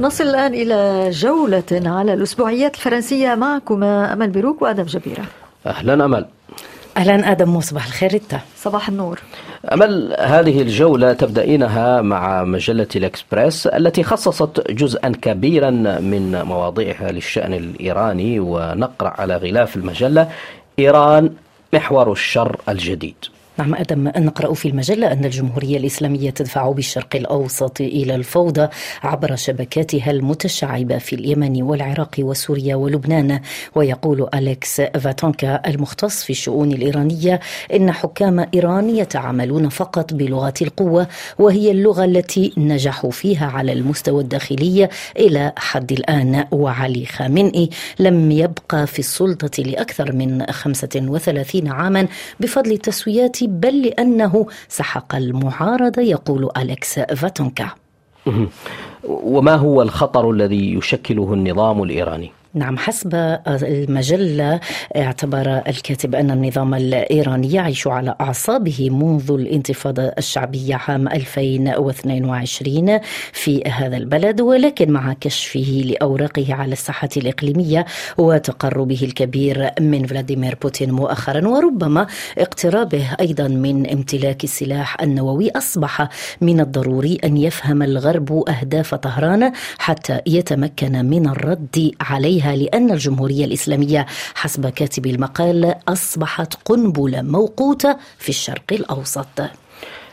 [0.00, 5.24] نصل الآن إلى جولة على الأسبوعيات الفرنسية معكما أمل بروك وآدم جبيرة.
[5.66, 6.26] أهلا أمل.
[6.96, 9.20] أهلا أدم وصباح الخير انت صباح النور.
[9.72, 15.70] أمل هذه الجولة تبدأينها مع مجلة الإكسبريس التي خصصت جزءا كبيرا
[16.00, 20.30] من مواضيعها للشأن الإيراني ونقرأ على غلاف المجلة
[20.78, 21.30] إيران
[21.74, 23.24] محور الشر الجديد.
[23.58, 28.68] نعم أدم نقرأ في المجلة أن الجمهورية الإسلامية تدفع بالشرق الأوسط إلى الفوضى
[29.02, 33.40] عبر شبكاتها المتشعبة في اليمن والعراق وسوريا ولبنان.
[33.74, 37.40] ويقول أليكس فاتونكا المختص في الشؤون الإيرانية
[37.74, 41.06] إن حكام إيران يتعاملون فقط بلغة القوة
[41.38, 44.88] وهي اللغة التي نجحوا فيها على المستوى الداخلي
[45.18, 46.44] إلى حد الآن.
[46.50, 52.08] وعلي خامنئي لم يبقى في السلطة لأكثر من 35 عاما
[52.40, 57.70] بفضل تسويات بل لأنه سحق المعارضة يقول أليكس فاتونكا
[59.08, 63.14] وما هو الخطر الذي يشكله النظام الإيراني؟ نعم حسب
[63.46, 64.60] المجلة
[64.96, 72.98] اعتبر الكاتب أن النظام الإيراني يعيش على أعصابه منذ الانتفاضة الشعبية عام 2022
[73.32, 77.86] في هذا البلد ولكن مع كشفه لأوراقه على الساحة الإقليمية
[78.18, 82.06] وتقربه الكبير من فلاديمير بوتين مؤخرا وربما
[82.38, 86.08] اقترابه أيضا من امتلاك السلاح النووي أصبح
[86.40, 92.47] من الضروري أن يفهم الغرب أهداف طهران حتى يتمكن من الرد عليها.
[92.54, 99.40] لأن الجمهورية الإسلامية حسب كاتب المقال أصبحت قنبلة موقوتة في الشرق الأوسط.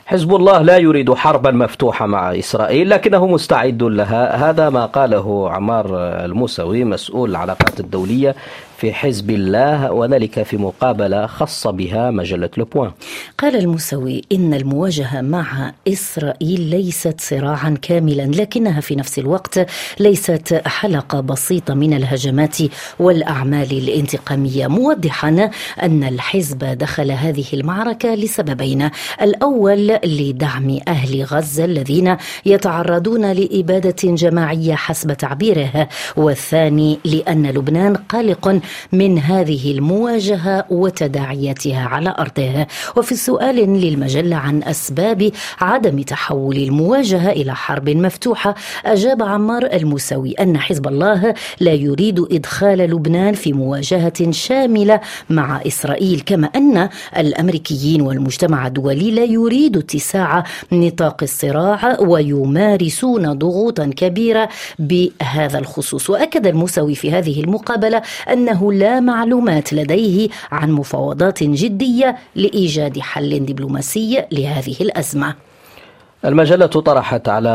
[0.06, 4.50] حزب الله لا يريد حربا مفتوحة مع إسرائيل لكنه مستعد لها.
[4.50, 5.86] هذا ما قاله عمار
[6.26, 8.36] الموسوي مسؤول العلاقات الدولية
[8.78, 12.92] في حزب الله وذلك في مقابلة خص بها مجلة لوبوان
[13.38, 19.68] قال الموسوي إن المواجهة مع إسرائيل ليست صراعا كاملا لكنها في نفس الوقت
[20.00, 22.58] ليست حلقة بسيطة من الهجمات
[23.00, 25.50] والأعمال الانتقامية موضحا
[25.84, 28.90] أن الحزب دخل هذه المعركة لسببين.
[29.22, 38.60] الأول لدعم أهل غزة الذين يتعرضون لإبادة جماعية حسب تعبيره والثاني لأن لبنان قلق
[38.92, 42.68] من هذه المواجهة وتداعياتها على أرضه.
[42.98, 45.32] وفي سؤال للمجلة عن أسباب
[45.62, 48.56] عدم تحول المواجهة إلى حرب مفتوحة
[48.86, 55.00] أجاب عمار الموسوي أن حزب الله لا يريد إدخال لبنان في مواجهة شاملة
[55.30, 64.50] مع إسرائيل كما أن الأمريكيين والمجتمع الدولي لا يريد اتساع نطاق الصراع ويمارسون ضغوطا كبيرة
[64.80, 66.10] بهذا الخصوص.
[66.10, 68.02] وأكد الموسوي في هذه المقابلة
[68.34, 75.36] أنه أنه لا معلومات لديه عن مفاوضات جدية لإيجاد حل دبلوماسي لهذه الأزمة.
[76.26, 77.50] المجلة طرحت على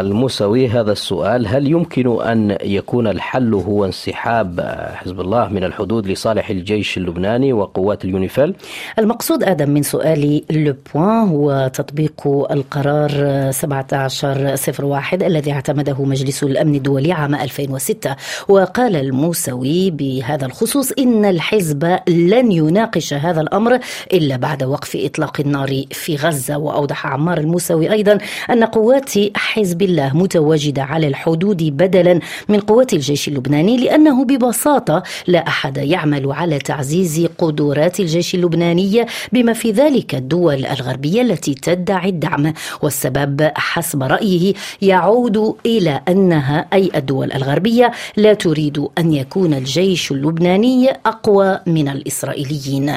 [0.00, 4.60] الموسوي هذا السؤال هل يمكن أن يكون الحل هو انسحاب
[4.94, 8.54] حزب الله من الحدود لصالح الجيش اللبناني وقوات اليونيفيل؟
[8.98, 17.34] المقصود آدم من سؤال لوبوان هو تطبيق القرار 1701 الذي اعتمده مجلس الأمن الدولي عام
[17.34, 18.16] 2006
[18.48, 23.78] وقال الموسوي بهذا الخصوص إن الحزب لن يناقش هذا الأمر
[24.12, 28.15] إلا بعد وقف إطلاق النار في غزة وأوضح عمار الموسوي أيضا
[28.50, 35.48] أن قوات حزب الله متواجدة على الحدود بدلا من قوات الجيش اللبناني لأنه ببساطة لا
[35.48, 42.52] أحد يعمل على تعزيز قدرات الجيش اللبناني بما في ذلك الدول الغربية التي تدعي الدعم.
[42.82, 50.90] والسبب حسب رأيه يعود إلى أنها أي الدول الغربية لا تريد أن يكون الجيش اللبناني
[51.06, 52.96] أقوى من الإسرائيليين.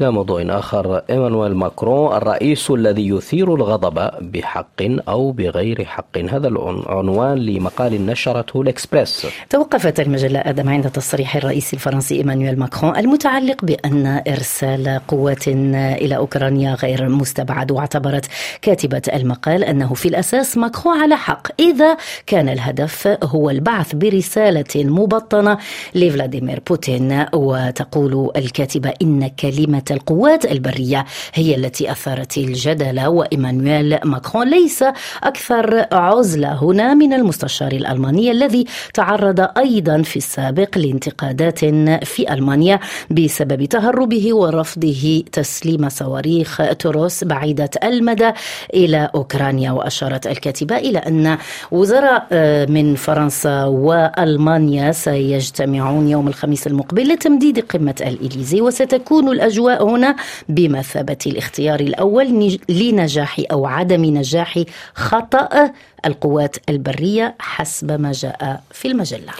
[0.00, 1.02] إلى موضوع آخر.
[1.10, 6.18] إيمانويل ماكرون الرئيس الذي يثير الغضب بحق أو بغير حق.
[6.18, 9.26] هذا العنوان لمقال نشرته الإكسبريس.
[9.50, 16.74] توقفت المجلة آدم عند تصريح الرئيس الفرنسي إيمانويل ماكرون المتعلق بأن إرسال قوات إلى أوكرانيا
[16.74, 17.70] غير مستبعد.
[17.70, 18.26] واعتبرت
[18.62, 21.60] كاتبة المقال أنه في الأساس ماكرون على حق.
[21.60, 21.96] إذا
[22.26, 25.58] كان الهدف هو البعث برسالة مبطنة
[25.94, 27.26] لفلاديمير بوتين.
[27.34, 31.04] وتقول الكاتبة إن كلمة القوات البرية
[31.34, 34.48] هي التي أثارت الجدل وإيمانويل ماكرون.
[34.50, 34.84] ليس
[35.22, 41.58] أكثر عزلة هنا من المستشار الألماني الذي تعرض أيضا في السابق لانتقادات
[42.04, 42.80] في ألمانيا
[43.10, 48.30] بسبب تهربه ورفضه تسليم صواريخ تروس بعيدة المدى
[48.74, 49.70] إلى أوكرانيا.
[49.70, 51.38] وأشارت الكاتبة إلى أن
[51.70, 52.26] وزراء
[52.70, 60.16] من فرنسا وألمانيا سيجتمعون يوم الخميس المقبل لتمديد قمة الإليزي وستكون الأجواء هنا
[60.48, 64.62] بمثابة الاختيار الأول لنجاح أو عدم نجاح
[64.94, 65.72] خطأ
[66.06, 69.32] القوات البرية حسب ما جاء في المجلة.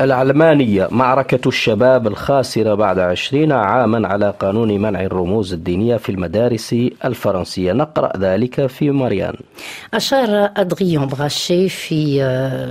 [0.00, 7.72] العلمانية معركة الشباب الخاسرة بعد عشرين عاما على قانون منع الرموز الدينية في المدارس الفرنسية.
[7.72, 9.34] نقرأ ذلك في مريان
[9.94, 12.22] أشار أدغيون بغاشي في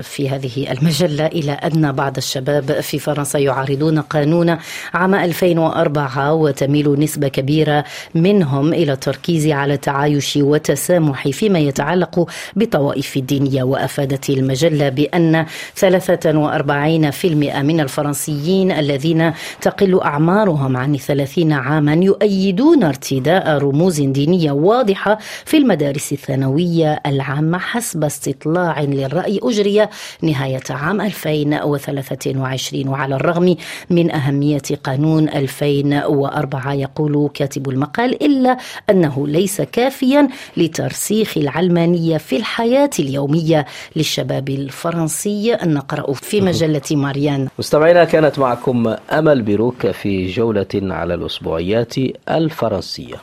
[0.04, 4.58] في هذه المجلة إلى أن بعض الشباب في فرنسا يعارضون قانون
[4.94, 7.84] عام 2004 وتميل نسبة كبيرة
[8.16, 13.64] منهم إلى التركيز على التعايش والتسامح فيما يتعلق بالطوائف الدينية.
[13.64, 15.46] وأفادت المجلة بأن
[15.76, 17.11] 43
[17.62, 26.12] من الفرنسيين الذين تقل أعمارهم عن 30 عاما يؤيدون ارتداء رموز دينية واضحة في المدارس
[26.14, 29.40] الثانوية العامة حسب استطلاع للرأي.
[29.44, 29.88] أجري
[30.22, 33.56] نهاية عام 2023 وعلى الرغم
[33.90, 38.58] من أهمية قانون 2004 يقول كاتب المقال إلا
[38.90, 43.66] أنه ليس كافيا لترسيخ العلمانية في الحياة اليومية
[43.96, 45.58] للشباب الفرنسي.
[45.64, 47.48] نقرأ في مجلة ماريان.
[47.60, 51.94] مستمعينا كانت معكم أمل بروك في جولة على الأسبوعيات
[52.30, 53.16] الفرنسية.